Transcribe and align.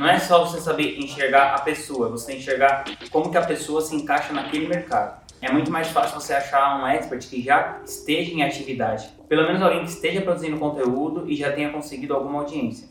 não 0.00 0.08
é 0.08 0.18
só 0.18 0.42
você 0.46 0.58
saber 0.58 0.98
enxergar 0.98 1.54
a 1.54 1.60
pessoa, 1.60 2.08
você 2.08 2.34
enxergar 2.34 2.84
como 3.10 3.30
que 3.30 3.36
a 3.36 3.44
pessoa 3.44 3.82
se 3.82 3.94
encaixa 3.94 4.32
naquele 4.32 4.66
mercado. 4.66 5.20
É 5.42 5.52
muito 5.52 5.70
mais 5.70 5.88
fácil 5.88 6.18
você 6.18 6.32
achar 6.32 6.80
um 6.80 6.86
expert 6.86 7.28
que 7.28 7.42
já 7.42 7.82
esteja 7.84 8.32
em 8.32 8.42
atividade, 8.42 9.10
pelo 9.28 9.42
menos 9.42 9.60
alguém 9.60 9.84
que 9.84 9.90
esteja 9.90 10.22
produzindo 10.22 10.58
conteúdo 10.58 11.30
e 11.30 11.36
já 11.36 11.52
tenha 11.52 11.68
conseguido 11.68 12.14
alguma 12.14 12.40
audiência. 12.40 12.88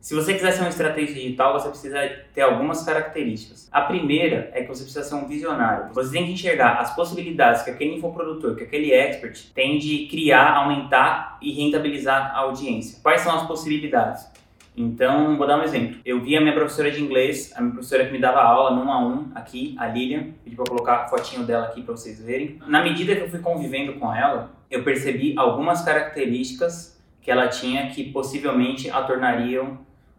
Se 0.00 0.14
você 0.14 0.32
quiser 0.32 0.52
ser 0.52 0.62
um 0.64 0.68
estrategista 0.68 1.20
digital, 1.20 1.52
você 1.52 1.68
precisa 1.68 1.98
ter 2.32 2.40
algumas 2.40 2.82
características. 2.84 3.68
A 3.70 3.82
primeira 3.82 4.50
é 4.54 4.62
que 4.62 4.68
você 4.68 4.82
precisa 4.82 5.04
ser 5.04 5.14
um 5.16 5.28
visionário. 5.28 5.92
Você 5.92 6.10
tem 6.10 6.24
que 6.24 6.32
enxergar 6.32 6.78
as 6.78 6.94
possibilidades 6.96 7.62
que 7.62 7.70
aquele 7.70 7.96
infoprodutor, 7.96 8.56
que 8.56 8.64
aquele 8.64 8.92
expert 8.92 9.50
tem 9.54 9.78
de 9.78 10.06
criar, 10.06 10.56
aumentar 10.56 11.38
e 11.42 11.52
rentabilizar 11.52 12.34
a 12.34 12.40
audiência. 12.40 12.98
Quais 13.02 13.20
são 13.20 13.34
as 13.34 13.46
possibilidades? 13.46 14.26
Então, 14.76 15.36
vou 15.36 15.46
dar 15.46 15.58
um 15.58 15.62
exemplo. 15.62 16.00
Eu 16.04 16.20
vi 16.20 16.36
a 16.36 16.40
minha 16.40 16.52
professora 16.52 16.90
de 16.90 17.00
inglês, 17.00 17.52
a 17.54 17.60
minha 17.60 17.72
professora 17.72 18.04
que 18.06 18.12
me 18.12 18.18
dava 18.18 18.42
aula 18.42 18.74
num 18.74 18.90
a 18.90 18.98
um 18.98 19.30
aqui, 19.34 19.76
a 19.78 19.86
Lilian, 19.86 20.32
pedi 20.42 20.56
para 20.56 20.64
colocar 20.64 20.94
a 20.96 21.08
fotinho 21.08 21.44
dela 21.44 21.66
aqui 21.66 21.82
para 21.82 21.96
vocês 21.96 22.20
verem. 22.20 22.58
Na 22.66 22.82
medida 22.82 23.14
que 23.14 23.22
eu 23.22 23.30
fui 23.30 23.38
convivendo 23.38 23.94
com 23.94 24.12
ela, 24.12 24.50
eu 24.68 24.82
percebi 24.82 25.34
algumas 25.36 25.84
características 25.84 27.00
que 27.22 27.30
ela 27.30 27.46
tinha 27.48 27.88
que 27.90 28.10
possivelmente 28.10 28.90
a 28.90 29.00
tornariam 29.02 29.78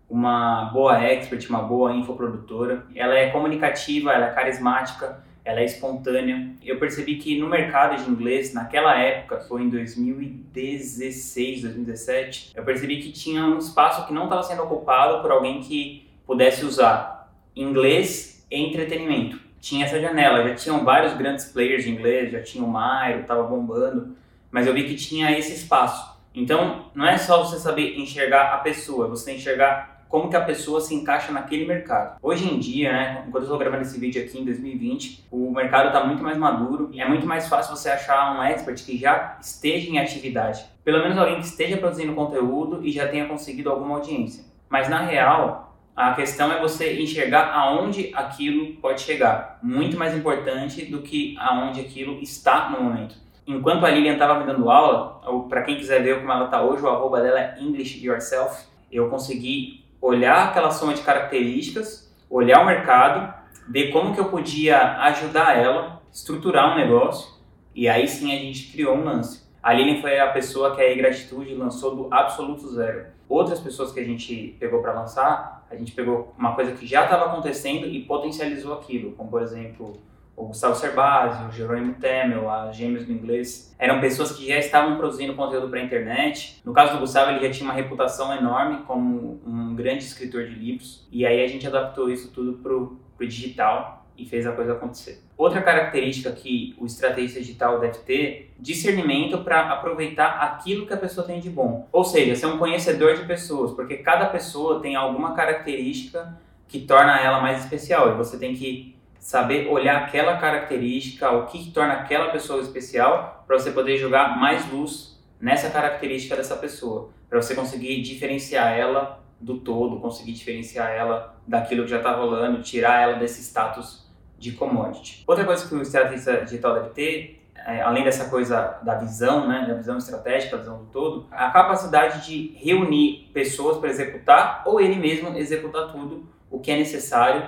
uma 0.09 0.65
boa 0.65 1.03
expert, 1.03 1.49
uma 1.49 1.61
boa 1.61 1.93
infoprodutora. 1.93 2.85
Ela 2.95 3.15
é 3.15 3.31
comunicativa, 3.31 4.13
ela 4.13 4.27
é 4.27 4.31
carismática, 4.31 5.23
ela 5.45 5.59
é 5.59 5.65
espontânea. 5.65 6.49
Eu 6.63 6.79
percebi 6.79 7.17
que 7.17 7.39
no 7.39 7.47
mercado 7.47 8.03
de 8.03 8.09
inglês, 8.09 8.51
naquela 8.51 8.99
época, 8.99 9.39
foi 9.41 9.61
em 9.61 9.69
2016, 9.69 11.61
2017, 11.61 12.51
eu 12.55 12.63
percebi 12.63 12.97
que 12.97 13.11
tinha 13.11 13.45
um 13.45 13.59
espaço 13.59 14.07
que 14.07 14.13
não 14.13 14.23
estava 14.23 14.41
sendo 14.41 14.63
ocupado 14.63 15.21
por 15.21 15.31
alguém 15.31 15.61
que 15.61 16.09
pudesse 16.25 16.65
usar 16.65 17.31
inglês 17.55 18.45
e 18.49 18.59
entretenimento. 18.59 19.39
Tinha 19.61 19.85
essa 19.85 19.99
janela, 19.99 20.47
já 20.49 20.55
tinham 20.55 20.83
vários 20.83 21.13
grandes 21.13 21.45
players 21.45 21.83
de 21.83 21.91
inglês, 21.91 22.31
já 22.31 22.41
tinha 22.41 22.63
o 22.63 22.67
Mairo, 22.67 23.21
estava 23.21 23.43
bombando, 23.43 24.15
mas 24.51 24.65
eu 24.65 24.73
vi 24.73 24.83
que 24.83 24.95
tinha 24.95 25.37
esse 25.37 25.53
espaço. 25.53 26.15
Então, 26.33 26.91
não 26.93 27.05
é 27.05 27.17
só 27.17 27.43
você 27.43 27.57
saber 27.57 27.97
enxergar 27.97 28.53
a 28.53 28.57
pessoa, 28.57 29.07
você 29.07 29.25
tem 29.25 29.35
que 29.35 29.41
enxergar 29.41 29.94
como 30.07 30.29
que 30.29 30.35
a 30.35 30.41
pessoa 30.41 30.79
se 30.81 30.93
encaixa 30.93 31.31
naquele 31.31 31.65
mercado. 31.65 32.17
Hoje 32.21 32.51
em 32.51 32.59
dia, 32.59 32.91
né, 32.91 33.23
enquanto 33.27 33.43
eu 33.43 33.47
estou 33.47 33.57
gravando 33.57 33.81
esse 33.81 33.99
vídeo 33.99 34.23
aqui 34.23 34.39
em 34.39 34.45
2020, 34.45 35.27
o 35.31 35.51
mercado 35.51 35.87
está 35.87 36.03
muito 36.05 36.23
mais 36.23 36.37
maduro 36.37 36.89
e 36.91 37.01
é 37.01 37.07
muito 37.07 37.25
mais 37.25 37.47
fácil 37.47 37.75
você 37.75 37.89
achar 37.89 38.37
um 38.37 38.43
expert 38.43 38.83
que 38.83 38.97
já 38.97 39.37
esteja 39.41 39.89
em 39.89 39.99
atividade. 39.99 40.65
Pelo 40.83 40.99
menos 40.99 41.17
alguém 41.17 41.35
que 41.39 41.45
esteja 41.45 41.77
produzindo 41.77 42.13
conteúdo 42.13 42.85
e 42.85 42.91
já 42.91 43.07
tenha 43.07 43.25
conseguido 43.25 43.69
alguma 43.69 43.95
audiência. 43.95 44.43
Mas 44.69 44.89
na 44.89 45.01
real, 45.01 45.77
a 45.95 46.13
questão 46.13 46.51
é 46.51 46.59
você 46.59 47.01
enxergar 47.01 47.53
aonde 47.53 48.11
aquilo 48.13 48.75
pode 48.81 49.01
chegar. 49.01 49.59
Muito 49.63 49.97
mais 49.97 50.13
importante 50.13 50.85
do 50.85 51.01
que 51.01 51.37
aonde 51.39 51.79
aquilo 51.79 52.21
está 52.21 52.69
no 52.69 52.83
momento. 52.83 53.15
Enquanto 53.47 53.85
a 53.85 53.89
Lilian 53.91 54.13
estava 54.13 54.39
me 54.39 54.45
dando 54.45 54.69
aula, 54.69 55.21
para 55.47 55.61
quem 55.61 55.77
quiser 55.77 56.03
ver 56.03 56.19
como 56.19 56.31
ela 56.31 56.45
está 56.45 56.61
hoje, 56.61 56.83
o 56.83 56.89
arroba 56.89 57.21
dela 57.21 57.39
é 57.39 57.55
English 57.61 58.05
Yourself, 58.05 58.65
eu 58.91 59.09
consegui 59.09 59.84
olhar 60.05 60.49
aquela 60.49 60.69
soma 60.69 60.93
de 60.93 61.01
características, 61.01 62.13
olhar 62.29 62.61
o 62.61 62.65
mercado, 62.65 63.33
ver 63.67 63.91
como 63.91 64.13
que 64.13 64.19
eu 64.19 64.25
podia 64.25 64.97
ajudar 65.03 65.57
ela, 65.57 66.01
estruturar 66.13 66.73
um 66.73 66.75
negócio 66.77 67.35
e 67.73 67.89
aí 67.89 68.07
sim 68.07 68.33
a 68.33 68.39
gente 68.39 68.71
criou 68.71 68.95
um 68.95 69.03
lance. 69.03 69.43
A 69.61 69.73
Lilian 69.73 69.99
foi 69.99 70.19
a 70.19 70.31
pessoa 70.31 70.75
que 70.75 70.81
a 70.81 70.91
e-gratitude 70.91 71.55
lançou 71.55 71.95
do 71.95 72.13
absoluto 72.13 72.67
zero. 72.71 73.07
Outras 73.27 73.59
pessoas 73.59 73.91
que 73.91 73.99
a 73.99 74.03
gente 74.03 74.55
pegou 74.59 74.79
para 74.81 74.93
lançar, 74.93 75.65
a 75.69 75.75
gente 75.75 75.91
pegou 75.91 76.33
uma 76.37 76.53
coisa 76.53 76.73
que 76.73 76.85
já 76.85 77.03
estava 77.03 77.25
acontecendo 77.25 77.87
e 77.87 78.03
potencializou 78.03 78.73
aquilo, 78.73 79.13
como 79.13 79.29
por 79.29 79.41
exemplo 79.41 79.97
o 80.35 80.47
Gustavo 80.47 80.75
Cerbasi, 80.75 81.45
o 81.45 81.51
Jerônimo 81.51 81.93
Temel, 81.93 82.49
as 82.49 82.75
Gêmeos 82.75 83.05
do 83.05 83.11
Inglês, 83.11 83.73
eram 83.79 84.01
pessoas 84.01 84.31
que 84.31 84.47
já 84.47 84.57
estavam 84.57 84.97
produzindo 84.97 85.33
conteúdo 85.33 85.69
para 85.69 85.79
a 85.79 85.83
internet. 85.83 86.61
No 86.65 86.73
caso 86.73 86.93
do 86.93 86.99
Gustavo, 86.99 87.31
ele 87.31 87.47
já 87.47 87.51
tinha 87.51 87.69
uma 87.69 87.73
reputação 87.73 88.35
enorme 88.35 88.83
como 88.85 89.39
um 89.45 89.75
grande 89.75 90.03
escritor 90.03 90.45
de 90.45 90.55
livros, 90.55 91.07
e 91.11 91.25
aí 91.25 91.43
a 91.43 91.47
gente 91.47 91.65
adaptou 91.65 92.09
isso 92.09 92.31
tudo 92.31 92.53
para 92.53 92.73
o 92.73 93.27
digital 93.27 94.05
e 94.17 94.25
fez 94.25 94.45
a 94.47 94.51
coisa 94.51 94.73
acontecer. 94.73 95.21
Outra 95.37 95.61
característica 95.61 96.31
que 96.31 96.73
o 96.77 96.85
estrategista 96.85 97.39
digital 97.39 97.79
deve 97.79 97.99
ter, 97.99 98.53
discernimento 98.57 99.39
para 99.39 99.69
aproveitar 99.71 100.41
aquilo 100.41 100.85
que 100.87 100.93
a 100.93 100.97
pessoa 100.97 101.27
tem 101.27 101.39
de 101.39 101.49
bom. 101.49 101.87
Ou 101.91 102.03
seja, 102.03 102.35
ser 102.35 102.45
um 102.45 102.57
conhecedor 102.57 103.15
de 103.15 103.25
pessoas, 103.25 103.71
porque 103.71 103.97
cada 103.97 104.27
pessoa 104.27 104.81
tem 104.81 104.95
alguma 104.95 105.33
característica 105.33 106.37
que 106.67 106.79
torna 106.79 107.19
ela 107.19 107.41
mais 107.41 107.63
especial, 107.63 108.13
e 108.13 108.17
você 108.17 108.37
tem 108.37 108.53
que 108.53 108.95
saber 109.19 109.67
olhar 109.67 110.03
aquela 110.03 110.37
característica, 110.37 111.29
o 111.31 111.45
que, 111.45 111.71
torna 111.71 111.93
aquela 111.93 112.29
pessoa 112.29 112.61
especial, 112.61 113.43
para 113.47 113.57
você 113.57 113.71
poder 113.71 113.97
jogar 113.97 114.37
mais 114.37 114.69
luz 114.71 115.19
nessa 115.39 115.69
característica 115.69 116.35
dessa 116.35 116.55
pessoa, 116.55 117.09
para 117.29 117.41
você 117.41 117.55
conseguir 117.55 118.01
diferenciar 118.01 118.77
ela 118.77 119.23
do 119.39 119.57
todo, 119.59 119.99
conseguir 119.99 120.33
diferenciar 120.33 120.89
ela 120.91 121.35
daquilo 121.47 121.83
que 121.83 121.89
já 121.89 121.97
está 121.97 122.15
rolando, 122.15 122.61
tirar 122.61 123.01
ela 123.01 123.13
desse 123.17 123.41
status 123.41 124.09
de 124.37 124.51
commodity. 124.53 125.23
Outra 125.27 125.43
coisa 125.43 125.67
que 125.67 125.75
o 125.75 125.81
estrategista 125.81 126.43
digital 126.43 126.75
deve 126.75 126.89
ter, 126.89 127.45
é, 127.65 127.81
além 127.81 128.03
dessa 128.03 128.29
coisa 128.29 128.79
da 128.83 128.95
visão, 128.95 129.47
né, 129.47 129.65
da 129.67 129.73
visão 129.73 129.97
estratégica, 129.97 130.57
da 130.57 130.63
visão 130.63 130.77
do 130.77 130.85
todo, 130.85 131.27
a 131.31 131.49
capacidade 131.49 132.25
de 132.25 132.55
reunir 132.57 133.29
pessoas 133.33 133.77
para 133.77 133.89
executar 133.89 134.63
ou 134.65 134.79
ele 134.79 134.95
mesmo 134.95 135.35
executar 135.37 135.91
tudo 135.91 136.27
o 136.49 136.59
que 136.59 136.71
é 136.71 136.77
necessário 136.77 137.47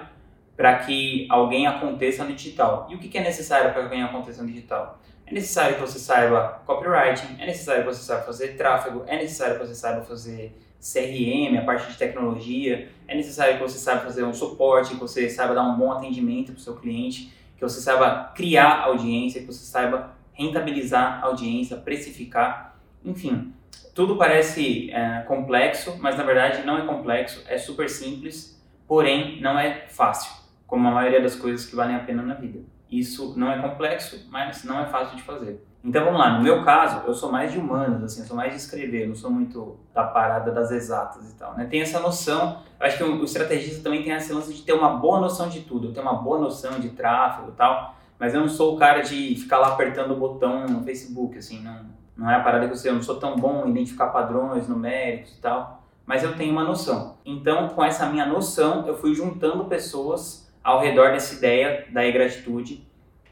para 0.57 0.79
que 0.79 1.27
alguém 1.29 1.67
aconteça 1.67 2.23
no 2.23 2.33
digital. 2.33 2.87
E 2.89 2.95
o 2.95 2.97
que 2.97 3.15
é 3.15 3.21
necessário 3.21 3.71
para 3.71 3.81
que 3.81 3.85
alguém 3.85 4.03
aconteça 4.03 4.41
no 4.41 4.49
digital? 4.49 4.99
É 5.27 5.31
necessário 5.31 5.75
que 5.75 5.81
você 5.81 5.99
saiba 5.99 6.61
copywriting, 6.65 7.39
é 7.39 7.45
necessário 7.45 7.83
que 7.83 7.93
você 7.93 8.01
saiba 8.01 8.23
fazer 8.23 8.57
tráfego, 8.57 9.03
é 9.05 9.17
necessário 9.17 9.59
que 9.59 9.67
você 9.67 9.75
saiba 9.75 10.01
fazer 10.01 10.57
CRM, 10.81 11.57
a 11.59 11.63
parte 11.63 11.91
de 11.91 11.97
tecnologia, 11.97 12.89
é 13.07 13.15
necessário 13.15 13.57
que 13.57 13.61
você 13.61 13.77
saiba 13.77 14.01
fazer 14.01 14.23
um 14.23 14.33
suporte, 14.33 14.95
que 14.95 14.99
você 14.99 15.29
saiba 15.29 15.53
dar 15.53 15.63
um 15.63 15.77
bom 15.77 15.91
atendimento 15.91 16.53
para 16.53 16.59
o 16.59 16.61
seu 16.61 16.75
cliente, 16.75 17.31
que 17.55 17.61
você 17.61 17.79
saiba 17.79 18.31
criar 18.35 18.83
audiência, 18.83 19.41
que 19.41 19.47
você 19.47 19.65
saiba 19.65 20.15
rentabilizar 20.33 21.23
a 21.23 21.27
audiência, 21.27 21.77
precificar, 21.77 22.79
enfim. 23.03 23.53
Tudo 23.93 24.15
parece 24.15 24.89
é, 24.91 25.21
complexo, 25.27 25.97
mas 25.99 26.17
na 26.17 26.23
verdade 26.23 26.65
não 26.65 26.77
é 26.77 26.85
complexo, 26.85 27.43
é 27.47 27.57
super 27.57 27.89
simples, 27.89 28.59
porém 28.87 29.41
não 29.41 29.59
é 29.59 29.85
fácil 29.87 30.46
como 30.67 30.87
a 30.87 30.91
maioria 30.91 31.21
das 31.21 31.35
coisas 31.35 31.65
que 31.65 31.75
valem 31.75 31.95
a 31.95 31.99
pena 31.99 32.21
na 32.21 32.35
vida. 32.35 32.59
Isso 32.91 33.33
não 33.37 33.51
é 33.51 33.59
complexo, 33.61 34.27
mas 34.29 34.63
não 34.63 34.79
é 34.79 34.85
fácil 34.85 35.15
de 35.15 35.23
fazer. 35.23 35.65
Então 35.83 36.03
vamos 36.03 36.19
lá, 36.19 36.37
no 36.37 36.43
meu 36.43 36.65
caso, 36.65 37.01
eu 37.07 37.13
sou 37.13 37.31
mais 37.31 37.51
de 37.51 37.57
humanas, 37.57 38.03
assim, 38.03 38.21
eu 38.21 38.27
sou 38.27 38.35
mais 38.35 38.51
de 38.51 38.57
escrever, 38.57 39.07
não 39.07 39.15
sou 39.15 39.31
muito 39.31 39.79
da 39.93 40.03
parada 40.03 40.51
das 40.51 40.69
exatas 40.69 41.31
e 41.31 41.35
tal, 41.35 41.55
né? 41.55 41.65
Tem 41.65 41.79
essa 41.79 41.99
noção, 41.99 42.61
acho 42.77 42.97
que 42.97 43.03
o 43.03 43.23
estrategista 43.23 43.83
também 43.83 44.03
tem 44.03 44.11
essa 44.11 44.33
lance 44.33 44.53
de 44.53 44.63
ter 44.63 44.73
uma 44.73 44.97
boa 44.97 45.21
noção 45.21 45.47
de 45.47 45.61
tudo, 45.61 45.87
eu 45.87 45.93
tenho 45.93 46.05
uma 46.05 46.15
boa 46.15 46.39
noção 46.39 46.79
de 46.79 46.89
tráfego 46.89 47.49
e 47.49 47.51
tal, 47.53 47.95
mas 48.19 48.33
eu 48.33 48.41
não 48.41 48.49
sou 48.49 48.75
o 48.75 48.77
cara 48.77 49.01
de 49.01 49.35
ficar 49.35 49.59
lá 49.59 49.69
apertando 49.69 50.11
o 50.11 50.17
botão 50.17 50.65
no 50.65 50.83
Facebook, 50.83 51.37
assim, 51.37 51.61
não, 51.61 51.85
não 52.17 52.29
é 52.29 52.35
a 52.35 52.41
parada 52.41 52.65
que 52.65 52.73
eu 52.73 52.77
sei, 52.77 52.91
eu 52.91 52.95
não 52.95 53.03
sou 53.03 53.15
tão 53.15 53.37
bom 53.37 53.65
em 53.65 53.69
identificar 53.69 54.07
padrões 54.07 54.67
numéricos 54.67 55.37
e 55.37 55.39
tal, 55.39 55.83
mas 56.05 56.23
eu 56.23 56.35
tenho 56.35 56.51
uma 56.51 56.63
noção. 56.63 57.17
Então, 57.25 57.69
com 57.69 57.83
essa 57.83 58.07
minha 58.07 58.25
noção, 58.25 58.85
eu 58.87 58.97
fui 58.97 59.13
juntando 59.13 59.65
pessoas 59.65 60.46
ao 60.67 60.81
redor 60.81 61.13
dessa 61.13 61.33
ideia 61.33 61.85
da 61.89 62.05
ingratitude 62.05 62.85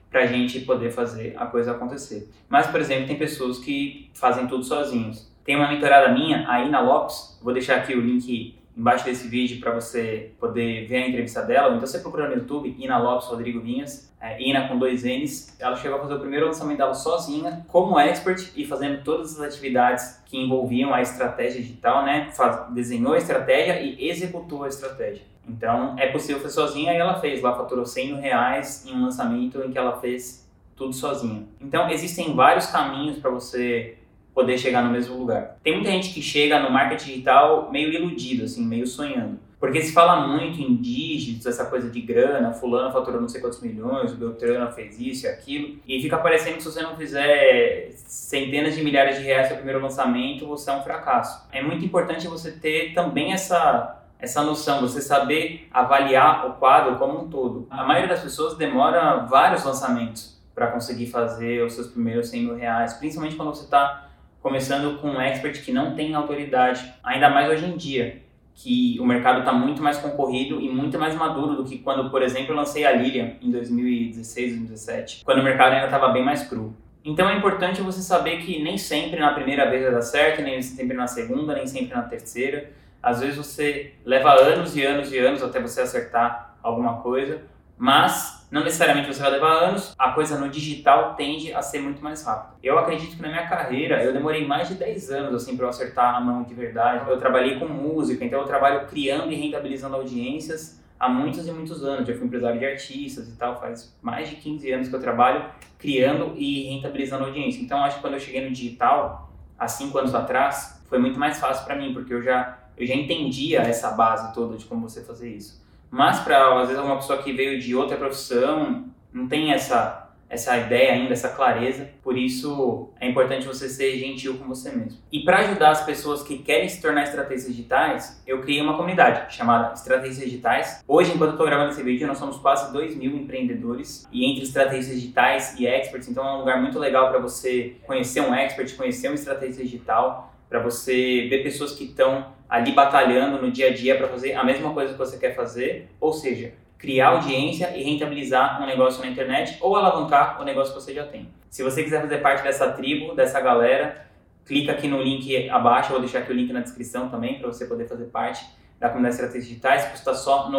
para 0.10 0.22
a 0.22 0.26
gente 0.26 0.62
poder 0.62 0.90
fazer 0.90 1.34
a 1.36 1.46
coisa 1.46 1.74
acontecer. 1.74 2.30
Mas, 2.48 2.66
por 2.68 2.80
exemplo, 2.80 3.08
tem 3.08 3.18
pessoas 3.18 3.60
que 3.60 4.10
fazem 4.14 4.48
tudo 4.48 4.64
sozinhos. 4.64 5.30
Tem 5.44 5.58
uma 5.58 5.68
mentorada 5.68 6.14
minha, 6.14 6.50
a 6.50 6.64
Ina 6.64 6.80
Lopes, 6.80 7.38
vou 7.44 7.52
deixar 7.52 7.76
aqui 7.76 7.94
o 7.94 8.00
link 8.00 8.58
embaixo 8.76 9.04
desse 9.04 9.28
vídeo 9.28 9.60
para 9.60 9.74
você 9.74 10.32
poder 10.40 10.88
ver 10.88 10.96
a 11.04 11.08
entrevista 11.10 11.42
dela. 11.42 11.76
Então 11.76 11.86
você 11.86 12.00
procura 12.00 12.30
no 12.30 12.36
YouTube, 12.36 12.74
Ina 12.80 12.98
Lopes 13.00 13.28
Rodrigo 13.28 13.60
Vinhas, 13.60 14.10
é, 14.22 14.42
Ina 14.42 14.70
com 14.70 14.80
dois 14.80 15.04
N's. 15.04 15.58
Ela 15.60 15.76
chegou 15.76 15.98
a 15.98 16.02
fazer 16.02 16.14
o 16.14 16.20
primeiro 16.22 16.46
lançamento 16.46 16.78
dela 16.78 16.94
sozinha, 16.94 17.66
como 17.68 18.00
expert 18.00 18.50
e 18.56 18.66
fazendo 18.66 19.04
todas 19.04 19.38
as 19.38 19.46
atividades 19.46 20.24
que 20.26 20.38
envolviam 20.38 20.94
a 20.94 21.02
estratégia 21.02 21.62
digital, 21.62 22.06
né? 22.06 22.30
Faz, 22.32 22.74
desenhou 22.74 23.12
a 23.12 23.18
estratégia 23.18 23.82
e 23.82 24.10
executou 24.10 24.64
a 24.64 24.70
estratégia. 24.70 25.35
Então, 25.48 25.96
é 25.98 26.08
possível 26.08 26.42
fazer 26.42 26.54
sozinha 26.54 26.94
e 26.94 26.98
ela 26.98 27.20
fez. 27.20 27.42
Lá 27.42 27.56
faturou 27.56 27.86
100 27.86 28.08
mil 28.08 28.18
reais 28.18 28.86
em 28.86 28.94
um 28.94 29.04
lançamento 29.04 29.62
em 29.64 29.72
que 29.72 29.78
ela 29.78 29.98
fez 29.98 30.50
tudo 30.76 30.94
sozinha. 30.94 31.44
Então, 31.62 31.90
existem 31.90 32.34
vários 32.34 32.68
caminhos 32.68 33.18
para 33.18 33.30
você 33.30 33.98
poder 34.34 34.58
chegar 34.58 34.84
no 34.84 34.92
mesmo 34.92 35.18
lugar. 35.18 35.58
Tem 35.64 35.74
muita 35.74 35.90
gente 35.92 36.14
que 36.14 36.22
chega 36.22 36.60
no 36.60 36.70
marketing 36.70 37.06
digital 37.06 37.72
meio 37.72 37.94
iludido, 37.94 38.44
assim, 38.44 38.66
meio 38.66 38.86
sonhando. 38.86 39.40
Porque 39.58 39.82
se 39.82 39.94
fala 39.94 40.28
muito 40.28 40.62
em 40.62 40.76
dígitos, 40.76 41.46
essa 41.46 41.66
coisa 41.66 41.90
de 41.90 42.02
grana, 42.02 42.52
fulano 42.52 42.92
faturou 42.92 43.22
não 43.22 43.30
sei 43.30 43.40
quantos 43.40 43.62
milhões, 43.62 44.12
o 44.12 44.16
Beltrano 44.16 44.70
fez 44.74 45.00
isso 45.00 45.26
e 45.26 45.30
aquilo, 45.30 45.80
e 45.88 46.02
fica 46.02 46.18
parecendo 46.18 46.58
que 46.58 46.64
se 46.64 46.72
você 46.72 46.82
não 46.82 46.96
fizer 46.96 47.92
centenas 47.96 48.76
de 48.76 48.84
milhares 48.84 49.18
de 49.18 49.24
reais 49.24 49.50
no 49.50 49.56
primeiro 49.56 49.82
lançamento, 49.82 50.46
você 50.46 50.70
é 50.70 50.74
um 50.74 50.84
fracasso. 50.84 51.48
É 51.52 51.64
muito 51.64 51.84
importante 51.84 52.28
você 52.28 52.52
ter 52.52 52.94
também 52.94 53.34
essa 53.34 54.05
essa 54.20 54.42
noção, 54.42 54.82
você 54.82 55.02
saber 55.02 55.68
avaliar 55.72 56.48
o 56.48 56.54
quadro 56.54 56.98
como 56.98 57.24
um 57.24 57.30
todo. 57.30 57.68
A 57.70 57.84
maioria 57.84 58.10
das 58.10 58.22
pessoas 58.22 58.58
demora 58.58 59.26
vários 59.26 59.64
lançamentos 59.64 60.42
para 60.54 60.68
conseguir 60.68 61.08
fazer 61.08 61.64
os 61.64 61.74
seus 61.74 61.88
primeiros 61.88 62.30
100 62.30 62.44
mil 62.44 62.56
reais, 62.56 62.94
principalmente 62.94 63.36
quando 63.36 63.50
você 63.50 63.66
está 63.66 64.10
começando 64.42 65.00
com 65.00 65.10
um 65.10 65.22
expert 65.22 65.62
que 65.64 65.72
não 65.72 65.96
tem 65.96 66.14
autoridade, 66.14 66.94
ainda 67.04 67.30
mais 67.30 67.50
hoje 67.50 67.66
em 67.66 67.76
dia, 67.76 68.22
que 68.54 68.98
o 69.02 69.06
mercado 69.06 69.40
está 69.40 69.52
muito 69.52 69.84
mais 69.84 69.98
concorrido 69.98 70.62
e 70.62 70.70
muito 70.70 70.98
mais 70.98 71.14
maduro 71.14 71.56
do 71.56 71.66
que 71.66 71.80
quando, 71.80 72.10
por 72.10 72.22
exemplo, 72.22 72.54
eu 72.54 72.56
lancei 72.56 72.86
a 72.86 72.92
Lilian 72.92 73.34
em 73.42 73.52
2016, 73.52 74.52
2017, 74.52 75.26
quando 75.26 75.40
o 75.40 75.44
mercado 75.44 75.74
ainda 75.74 75.86
estava 75.86 76.08
bem 76.10 76.24
mais 76.24 76.44
cru. 76.48 76.74
Então 77.04 77.30
é 77.30 77.38
importante 77.38 77.82
você 77.82 78.02
saber 78.02 78.38
que 78.38 78.64
nem 78.64 78.78
sempre 78.78 79.20
na 79.20 79.34
primeira 79.34 79.70
vez 79.70 79.84
vai 79.84 79.92
dar 79.92 80.02
certo, 80.02 80.42
nem 80.42 80.62
sempre 80.62 80.96
na 80.96 81.06
segunda, 81.06 81.54
nem 81.54 81.68
sempre 81.68 81.94
na 81.94 82.02
terceira. 82.02 82.72
Às 83.06 83.20
vezes 83.20 83.38
você 83.38 83.94
leva 84.04 84.34
anos 84.34 84.76
e 84.76 84.84
anos 84.84 85.14
e 85.14 85.20
anos 85.20 85.44
até 85.44 85.60
você 85.60 85.80
acertar 85.80 86.58
alguma 86.64 87.04
coisa, 87.04 87.44
mas 87.78 88.48
não 88.50 88.64
necessariamente 88.64 89.14
você 89.14 89.22
vai 89.22 89.30
levar 89.30 89.52
anos, 89.52 89.94
a 89.96 90.10
coisa 90.14 90.40
no 90.40 90.50
digital 90.50 91.14
tende 91.14 91.54
a 91.54 91.62
ser 91.62 91.82
muito 91.82 92.04
mais 92.04 92.26
rápida. 92.26 92.56
Eu 92.64 92.80
acredito 92.80 93.16
que 93.16 93.22
na 93.22 93.28
minha 93.28 93.46
carreira 93.48 94.04
eu 94.04 94.12
demorei 94.12 94.48
mais 94.48 94.70
de 94.70 94.74
10 94.74 95.12
anos 95.12 95.36
assim 95.36 95.56
para 95.56 95.68
eu 95.68 95.70
acertar 95.70 96.16
a 96.16 96.20
mão 96.20 96.42
de 96.42 96.56
verdade. 96.56 97.08
Eu 97.08 97.20
trabalhei 97.20 97.60
com 97.60 97.68
música, 97.68 98.26
então 98.26 98.40
eu 98.40 98.46
trabalho 98.48 98.88
criando 98.88 99.32
e 99.32 99.36
rentabilizando 99.36 99.98
audiências 99.98 100.84
há 101.00 101.08
muitos 101.08 101.48
e 101.48 101.52
muitos 101.52 101.84
anos. 101.84 102.08
Já 102.08 102.16
fui 102.16 102.26
empresário 102.26 102.58
de 102.58 102.66
artistas 102.66 103.30
e 103.30 103.38
tal, 103.38 103.60
faz 103.60 103.96
mais 104.02 104.28
de 104.32 104.38
15 104.38 104.72
anos 104.72 104.88
que 104.88 104.96
eu 104.96 105.00
trabalho 105.00 105.46
criando 105.78 106.34
e 106.36 106.72
rentabilizando 106.72 107.26
audiência. 107.26 107.62
Então 107.62 107.84
acho 107.84 107.98
que 107.98 108.02
quando 108.02 108.16
eu 108.16 108.20
cheguei 108.20 108.44
no 108.44 108.50
digital, 108.50 109.32
há 109.60 109.68
5 109.68 109.96
anos 109.96 110.16
atrás, 110.16 110.75
foi 110.88 111.00
muito 111.00 111.20
mais 111.20 111.40
fácil 111.40 111.66
para 111.66 111.76
mim, 111.76 111.94
porque 111.94 112.14
eu 112.14 112.22
já 112.22 112.60
eu 112.78 112.86
já 112.86 112.94
entendia 112.94 113.62
essa 113.62 113.92
base 113.92 114.34
toda 114.34 114.58
de 114.58 114.66
como 114.66 114.90
você 114.90 115.02
fazer 115.04 115.30
isso. 115.30 115.64
Mas 115.90 116.20
para 116.20 116.62
às 116.62 116.68
vezes 116.68 116.84
uma 116.84 116.98
pessoa 116.98 117.22
que 117.22 117.32
veio 117.32 117.60
de 117.60 117.74
outra 117.76 117.96
profissão, 117.96 118.86
não 119.14 119.28
tem 119.28 119.54
essa 119.54 120.06
essa 120.30 120.58
ideia 120.58 120.94
ainda, 120.94 121.14
essa 121.14 121.30
clareza. 121.30 121.90
Por 122.04 122.18
isso 122.18 122.90
é 123.00 123.08
importante 123.08 123.46
você 123.46 123.70
ser 123.70 123.98
gentil 123.98 124.38
com 124.38 124.48
você 124.48 124.72
mesmo. 124.72 125.00
E 125.12 125.22
para 125.22 125.40
ajudar 125.40 125.72
as 125.72 125.86
pessoas 125.86 126.24
que 126.24 126.40
querem 126.40 126.68
se 126.68 126.82
tornar 126.82 127.04
estrategistas 127.04 127.56
digitais, 127.56 128.24
eu 128.26 128.42
criei 128.42 128.62
uma 128.62 128.76
comunidade 128.76 129.34
chamada 129.36 129.74
Estratégias 129.74 130.18
Digitais. 130.18 130.84
Hoje, 130.88 131.12
enquanto 131.12 131.30
eu 131.30 131.34
estou 131.34 131.46
gravando 131.46 131.72
esse 131.72 131.84
vídeo, 131.84 132.08
nós 132.08 132.18
somos 132.18 132.38
quase 132.38 132.72
2 132.74 132.96
mil 132.96 133.16
empreendedores 133.16 134.08
e 134.12 134.26
entre 134.26 134.44
estratégias 134.44 134.88
digitais 134.96 135.60
e 135.60 135.68
experts. 135.68 136.10
Então 136.10 136.28
é 136.28 136.34
um 136.34 136.40
lugar 136.40 136.62
muito 136.62 136.80
legal 136.80 137.10
para 137.10 137.20
você 137.20 137.76
conhecer 137.86 138.22
um 138.22 138.34
expert, 138.34 138.76
conhecer 138.76 139.10
um 139.10 139.14
estrategista 139.14 139.64
digital, 139.64 140.35
para 140.50 140.60
você 140.60 141.28
ver 141.30 141.44
pessoas 141.44 141.74
que 141.74 141.86
estão 141.86 142.34
ali 142.48 142.72
batalhando 142.72 143.42
no 143.42 143.52
dia 143.52 143.68
a 143.68 143.74
dia 143.74 143.98
para 143.98 144.08
fazer 144.08 144.34
a 144.34 144.44
mesma 144.44 144.74
coisa 144.74 144.94
que 144.94 145.00
você 145.00 145.18
quer 145.18 145.36
fazer, 145.36 145.90
ou 146.00 146.14
seja, 146.14 146.54
criar 146.78 147.10
audiência 147.10 147.76
e 147.76 147.84
rentabilizar 147.84 148.62
um 148.62 148.66
negócio 148.66 149.04
na 149.04 149.10
internet 149.10 149.58
ou 149.62 149.76
alavancar 149.76 150.40
o 150.40 150.46
negócio 150.46 150.74
que 150.74 150.82
você 150.82 150.94
já 150.94 151.06
tem. 151.06 151.30
Se 151.50 151.64
você 151.64 151.84
quiser 151.84 152.02
fazer 152.02 152.20
parte 152.20 152.44
dessa 152.44 152.72
tribo, 152.72 153.16
dessa 153.16 153.40
galera, 153.40 154.06
clica 154.46 154.74
aqui 154.74 154.88
no 154.88 155.02
link 155.02 155.50
abaixo, 155.50 155.90
eu 155.90 155.94
vou 155.94 156.02
deixar 156.02 156.20
aqui 156.20 156.32
o 156.32 156.36
link 156.36 156.52
na 156.54 156.60
descrição 156.60 157.10
também 157.10 157.40
para 157.40 157.48
você 157.48 157.66
poder 157.66 157.88
fazer 157.88 158.06
parte 158.06 158.46
da 158.80 158.90
comunidade 158.90 159.16
Estratégias 159.16 159.48
Digitais, 159.48 159.86
custa 159.86 160.14
só 160.14 160.50
R$ 160.50 160.58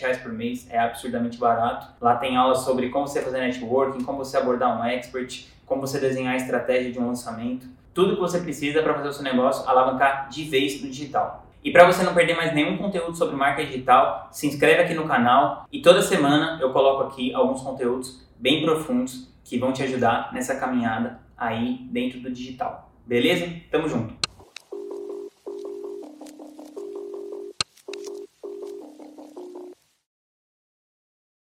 reais 0.00 0.18
por 0.18 0.32
mês, 0.32 0.66
é 0.70 0.78
absurdamente 0.78 1.38
barato. 1.38 1.86
Lá 2.00 2.16
tem 2.16 2.36
aulas 2.36 2.60
sobre 2.60 2.88
como 2.88 3.06
você 3.06 3.20
fazer 3.20 3.40
networking, 3.40 4.02
como 4.02 4.18
você 4.18 4.38
abordar 4.38 4.80
um 4.80 4.84
expert, 4.84 5.46
como 5.66 5.82
você 5.82 6.00
desenhar 6.00 6.32
a 6.32 6.36
estratégia 6.36 6.90
de 6.90 6.98
um 6.98 7.06
lançamento 7.06 7.66
tudo 7.94 8.14
que 8.14 8.20
você 8.20 8.40
precisa 8.40 8.82
para 8.82 8.94
fazer 8.94 9.08
o 9.08 9.12
seu 9.12 9.22
negócio 9.22 9.68
alavancar 9.68 10.28
de 10.28 10.44
vez 10.44 10.82
no 10.82 10.88
digital. 10.88 11.46
E 11.64 11.70
para 11.70 11.86
você 11.86 12.02
não 12.02 12.14
perder 12.14 12.34
mais 12.34 12.52
nenhum 12.52 12.76
conteúdo 12.76 13.16
sobre 13.16 13.36
marca 13.36 13.64
digital, 13.64 14.28
se 14.32 14.46
inscreve 14.46 14.82
aqui 14.82 14.94
no 14.94 15.06
canal 15.06 15.66
e 15.70 15.80
toda 15.80 16.02
semana 16.02 16.58
eu 16.60 16.72
coloco 16.72 17.04
aqui 17.04 17.32
alguns 17.32 17.62
conteúdos 17.62 18.26
bem 18.36 18.62
profundos 18.62 19.32
que 19.44 19.58
vão 19.58 19.72
te 19.72 19.82
ajudar 19.82 20.32
nessa 20.32 20.56
caminhada 20.56 21.20
aí 21.36 21.78
dentro 21.90 22.20
do 22.20 22.30
digital. 22.30 22.90
Beleza? 23.06 23.48
Tamo 23.70 23.88
junto! 23.88 24.31